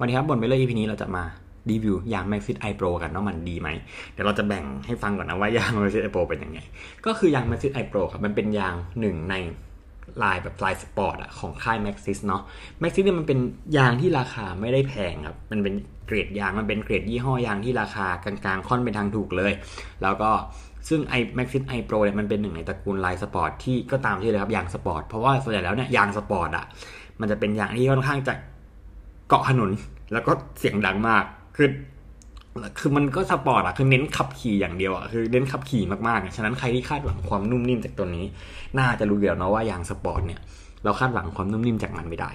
[0.00, 1.24] วันนี้ครับบ่นไปเรื่อย EP นี้เราจะมา
[1.70, 3.68] รีวิวยาง Maxxis i Pro กันว่ามันดีไหม
[4.12, 6.58] เดี๋ยวเราจะแบ่งให้ฟังก่อนนะว่ายาง Maxxis i Pro เป็นยังไง
[7.06, 9.34] ก็คือยาง Maxxis i Pro ครับมันเป็นยางหนึ่งใน
[10.22, 12.42] ลายแบบลายสปอร์ตอะของค่าย Maxxis เนาะ
[12.82, 13.38] Maxxis เนี่ยมันเป็น
[13.76, 15.74] ยางที่ราคาไม่ได้แพงครับ มันเป็น
[16.06, 19.52] เกรดยาง มันเป็นเกรดยี่ห้อยางที่ราคากลางๆ ค่อนเป็นทางถูกเลย
[20.02, 20.30] แล้วก็
[20.88, 26.64] ซึ่ง i Maxxis i Pro เนี่ยมันเป็นหนึ่งในตระกูลลายสปอร์ตที่ก็ตามที่เลยครับยางสปอร์ต เพราะว่าส่วนใหญ่แล้วเนี่ยยางสปอร์ตอะ
[27.20, 28.34] มันจะเป็นยางที่ค่อนข้างจะ
[29.28, 29.70] เกาะถนน
[30.12, 31.24] แล้วก็เสียงดังมาก
[31.56, 31.68] คือ
[32.78, 38.24] คือมันก็สปอร์ตอะคือเน้นขับขี่อย่างเดียวอะคือเน้นขับขี่มากๆฉะนั้นใครที่คาดหวังความนุ่มนิ่มจากตัวนี้
[38.78, 40.40] น่าจะรู้อยู่แล้วนะว่ายางสปอร์ตเนี่ย
[40.84, 42.30] เราคาดหวังความนุ่มนิ่มจากมันไม่ได้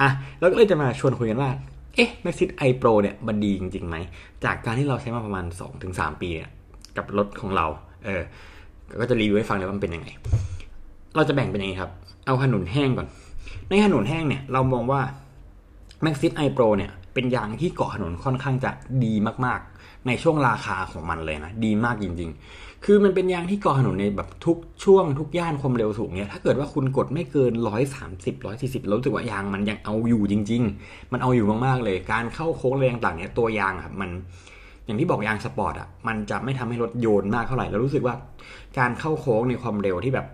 [0.00, 0.08] อะ
[0.38, 1.50] แล้วก็เลยจะมาชวนคุยกันว่า
[1.94, 3.96] เอ๊ะ Maxxis i Pro เนี่ยมันดีจริงๆไหม
[4.44, 5.44] จากการที่เราใช้มาประมาณ
[5.84, 6.50] 2-3 ปีเนี่ย
[6.96, 7.66] กับรถของเรา
[8.04, 8.22] เออ
[9.00, 10.08] ก็จะรีวิวให้ฟังเลยว่ามันเป็นยังไง
[11.16, 11.90] เราจะแบ่งเป็นยังไงครับ
[12.26, 13.08] เอาถนนแห้งก่อน
[13.68, 15.00] ในถนนแห้งเนี่ยเรามองว่า
[16.04, 18.70] Maxit i Pro เนี่ยเป็นยางที่เกาะถนนค่อนข้างจะ
[19.04, 27.52] ดีมากๆ ในช่วงราคาของมันเลยนะดีมากจริง ๆ คือมันเป็นยางที่เกาะถนนในแบบทุกช่วงทุกย่านความเร็วสูงเนี่ยถ้าเกิดว่าคุณกดไม่เกิน
[27.98, 28.34] 130
[28.84, 34.10] 140รู้สึกว่ายางมันยังเอาอยู่จริง ๆ มันเอาอยู่มากๆเลย การเข้าโค้งแรงต่างเนี่ยตัวยางครับมัน
[34.84, 38.14] อย่างที่บอกยางสปอร์ตอะมันจะไม่ทำให้รถโยนมากเท่าไหร่แล้วรู้สึกว่า
[38.78, 40.26] การเข้าโค้งในความเร็วที่แบบ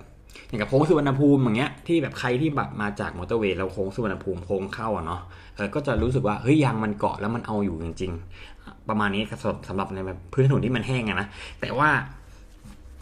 [0.48, 5.20] อย่างกับโค้งสุวรรณภูมิอย่างเงี้ยที่แบบใครที่แบบมาจากมอเตอร์เวย์แล้วโค้งสุวรรณภูมิโค้งเข้าอะเนาะ
[5.54, 8.12] เออก็จะรู้สึกว่าเฮ้ยยางมันเกาะแล้วมันเอาอยู่จริง
[8.50, 9.22] ๆ ประมาณนี้
[9.68, 11.27] สำหรับในแบบพื้นถนนที่มันแห้งอะนะ
[11.60, 11.90] แต่ว่า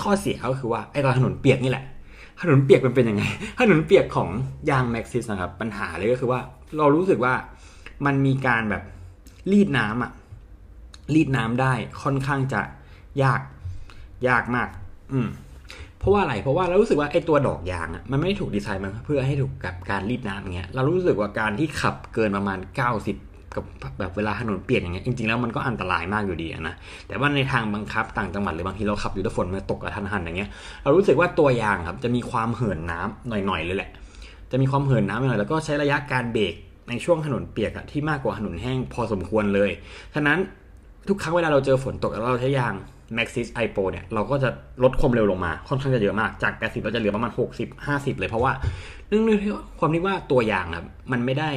[0.02, 1.84] ข้อเสียก็คือว่าไอ้ตอนถนนเปียกนี่แหละ
[2.40, 3.22] ถนนเปียกมันเป็นยังไง
[3.60, 4.28] ถนนเปียกของ
[4.70, 6.40] ยางแม็กซิสนะครับปัญหาเลยก็คือว่า
[6.78, 7.34] เรารู้สึกว่า
[8.06, 8.82] มันมีการแบบ
[9.52, 10.12] รีดน้ำอะ
[11.14, 11.72] รีดน้ำได้
[12.02, 12.60] ค่อนข้างจะ
[13.22, 13.40] ยาก
[14.28, 14.68] ยากมาก
[15.12, 15.28] อืม
[16.02, 22.58] เพราะว่าอะไร เพราะว่าเรารู้สึกว่าไอ้ตัวดอกยางอะมันไม่ได้ถูกดีไซน์มาเพื่อให้ถูกกับการรีดน้ำอย่างเงี้ย เรารู้สึกว่าการที่ขับเกินประมาณ
[23.06, 23.64] 90กับ
[23.98, 26.74] แบบเวลาถนนเปียกอย่างเงี้ยจริงๆแล้วมันก็อันตรายมากอยู่ดีนะ
[27.08, 30.50] แต่ว่าในทางบังคับต่างจังหวัดหรือบางทีเราขับอยู่ถ้าฝนมาตกกระทันหันอย่างเงี้ย
[30.82, 33.90] เรารู้สึกว่าตัวยางครับจะมีความเหินน้ำหน่อยๆเลยแหละ
[34.50, 36.54] จะมีความเหินน้ำหน่อยแล้วก็ใช้ระยะการเบรก
[36.88, 39.70] ในช่วงถนนเปียกอะที่มากกว่าถนนแห้งพอสมควรเลย
[40.14, 40.38] ฉะนั้น
[41.08, 42.74] ทุกครั้งเวลาเราเจอฝนตกแล้วเราใช้ยาง
[43.16, 44.48] Maxis i Pro เนี่ยเราก็จะ
[44.82, 48.52] ลดความเร็วลงมาค่อนข้างจะเยอะมากจาก 80 เราจะเหลือประมาณ 60 50 เลยเพราะว่า
[49.08, 49.38] เนื่องด้วย
[49.78, 51.50] ความที่ว่าตัวยางครับมันไม่ได้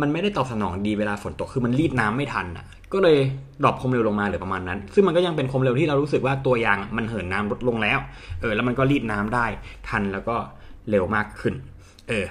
[0.00, 3.18] มันไม่ได้ตอบสนองดีเวลาฝนตกคือมันรีดน้ำไม่ทันอะ ก็เลย
[3.62, 7.98] ดรอปความเร็วลงมาเหลือประมาณนั้น ซึ่งมันก็ยังเป็นความเร็วที่เรารู้สึกว่าตัวยางมันเหินน้ำลดลงแล้ว
[8.40, 9.46] เออ แล้วมันก็รีดน้ำได้
[9.88, 10.36] ทันแล้วก็
[10.90, 11.54] เร็วมากขึ้น
[12.08, 12.26] เออ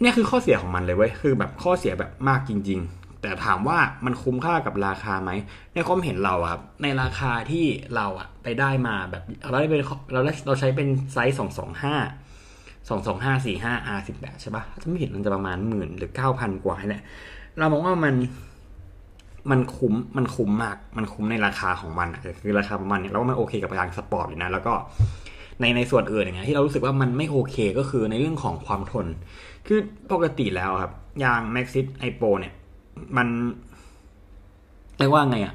[0.00, 2.80] เนี่ยคือข้อเสียของมันเลยเว้ย คือแบบข้อเสียแบบมากจริง
[3.24, 5.30] แต่ถามว่ามันคุ้มค่ากับราคาไหม
[5.74, 7.64] ในความเห็นเราครับในราคาที่
[7.96, 9.80] เราอะไปได้มาแบบเราได้เป็น
[10.12, 11.94] เราเราใช้เป็นไซส์สองสองห้า
[12.88, 17.02] สองสองห้าสี่ห้า R สิบแปดใช่ปะถ้าไม่ผิดมันจะประมาณหมื่นหรือเก้าพันกว่าเนี่ย
[17.58, 18.14] เรามองว่ามัน
[19.50, 24.72] มันคุ้มมันคุ้มมาก มันคุ้มในราคาของมันอะคือราคาประมาณนี้แล้วมันโอเคกับยางสปอร์ตอยู่นะ แล้วก็
[25.60, 29.06] ในในส่วนอื่นอย่างเงี้ยที่เรารู้สึกว่ามันไม่โอเคก็คือในเรื่องของความทน
[29.66, 29.78] คือ
[30.12, 30.92] ปกติแล้วครับ
[31.24, 32.54] ยาง Maxis i p o เนี่ย
[33.16, 33.28] มัน
[34.98, 35.54] เรียกว่าไงอะ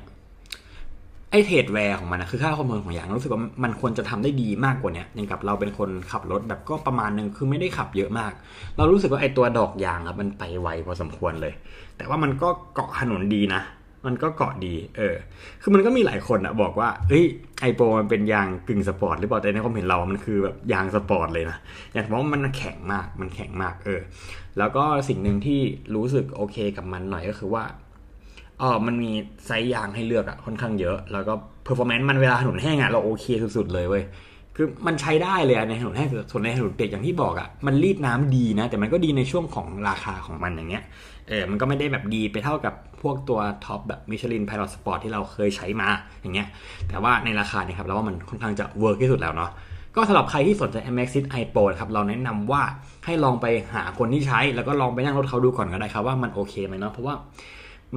[1.32, 8.32] ไอเทรดแวร์ของมันนะคือค่าความทนของยางรู้สึกว่ามันควรจะทำได้ดีมากกว่านี้อย่างกับเราเป็นคนขับรถแบบก็ประมาณนึงคือไม่ได้ขับเยอะมาก
[8.78, 11.54] เรารู้สึกว่าไอตัวดอกยางครับมันไปไวพอสมควรเลย
[11.98, 13.62] แต่ว่ามันก็เกาะถนนดีนะ
[14.06, 15.16] มันก็เกาะดี เออ
[15.62, 17.26] คือมันก็มีหลายคนอะบอกว่า เฮ้ย
[17.62, 21.58] i Pro มันเป็นยางกึ่งสปอร์ตหรือเปล่า แต่ในความเห็นเรา มันคือแบบยางสปอร์ตเลยนะ
[21.94, 24.02] อย่างเพราะมันแข็งมาก มันแข็งมาก เออ
[24.58, 25.60] แล้วก็สิ่งหนึ่งที่
[25.96, 27.64] รู้สึกโอเคกับมันหน่อยก็คือว่า
[28.60, 29.12] เออมันมี
[29.46, 31.34] ไซส์ยางให้เลือกอะค่อนข้างเยอะ แล้วก็
[31.64, 33.26] performance มันเวลาถนนแห้งอะเราโอเค
[33.58, 34.04] สุดๆเลยเว้ย
[34.62, 40.84] คือมันใช้ได้เลยในถนนแห้งส่วนในถนนเปียกอย่างที่บอกอะมันรีดน้ำดีนะ แต่มันก็ดีในช่วงของราคาของมันอย่างเงี้ย
[41.28, 45.90] เออมันก็ไม่ได้แบบดีไปเท่ากับพวกตัวท็อปแบบ Michelin Pilot Sport ที่เราเคยใช้มา
[46.22, 46.48] อย่างเงี้ย
[46.90, 49.52] แต่ว่าในราคาเนี่ยครับเราว่ามันค่อนข้างจะ work ที่สุดแล้วเนาะ
[49.96, 52.62] ก็สำหรับใครที่สนใจ Maxxis i Pro ครับเราแนะนำว่า
[53.06, 57.16] ให้ลองไปหาคนที่ใช้ แล้วก็ลองไปนั่งรถเขาดูก่อนก็ได้ครับว่ามันโอเคไหมเนาะเพราะว่า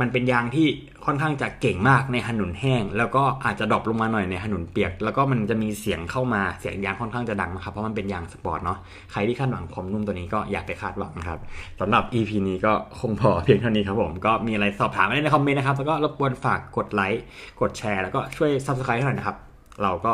[0.00, 0.67] มันเป็นยางที่
[1.06, 8.79] ค่อนข้างจะเก่งมากในถนนแห้ง แล้วก็อาจจะ drop ลงมาหน่อยในถนนเปียก แล้วก็มันจะมีเสียงเข้ามาเสียงยางค่อนข้างจะดังนะครับเพราะมันเป็นยางสปอร์ตเนาะ
[9.12, 11.39] ใครที่คาดหวังความนุ่มตัวนี้ก็อยากไปคาดหวังครับ
[11.81, 17.23] สำหรับ EP นี้ก็คงพอเพียงเท่านี้ครับผมก็มีอะไรสอบถามได้ในคอมเมนต์นะครับแล้วก็รบกวนฝากกดไลค์
[17.61, 19.37] กดแชร์ แล้วก็ช่วย Subscribe ให้หน่อยนะครับ
[19.83, 20.12] เราก็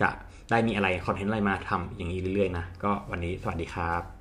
[0.00, 0.08] จะ
[0.50, 4.17] ได้มีอะไรคอนเทนต์อะไรมาทำอย่างนี้เรื่อยๆนะก็วันนี้สวัสดีครับ